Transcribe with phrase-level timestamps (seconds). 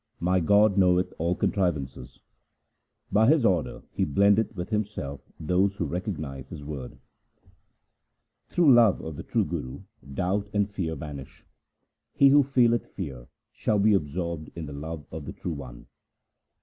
[0.19, 2.19] My God knoweth all contrivances;
[3.11, 6.97] By His order He blendeth with Himself those who recog nize His word.
[8.49, 9.83] Through love of the true Guru
[10.15, 11.45] doubt and fear vanish.
[12.13, 15.85] He who feeleth fear shall be absorbed in the love of the True One.